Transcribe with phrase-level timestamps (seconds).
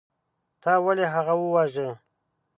[0.63, 1.87] تا ولې هغه وواژه.